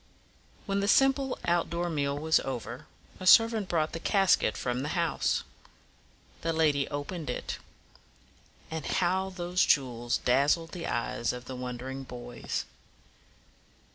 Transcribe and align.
When 0.65 0.79
the 0.79 0.87
simple 0.87 1.37
out 1.45 1.69
door 1.69 1.87
meal 1.87 2.17
was 2.17 2.39
over, 2.39 2.87
a 3.19 3.27
servant 3.27 3.69
brought 3.69 3.91
the 3.91 3.99
casket 3.99 4.57
from 4.57 4.79
the 4.79 4.87
house. 4.97 5.43
The 6.41 6.51
lady 6.51 6.87
opened 6.87 7.29
it. 7.29 7.59
Ah, 8.71 8.81
how 8.83 9.29
those 9.29 9.63
jewels 9.63 10.17
dazzled 10.17 10.71
the 10.71 10.87
eyes 10.87 11.31
of 11.33 11.45
the 11.45 11.55
wondering 11.55 12.01
boys! 12.01 12.65